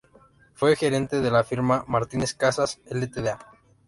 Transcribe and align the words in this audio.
Fue 0.55 0.75
gerente 0.75 1.21
de 1.21 1.29
la 1.29 1.43
firma 1.43 1.85
"Martínez 1.87 2.33
Casas 2.33 2.81
Ltda. 2.89 3.37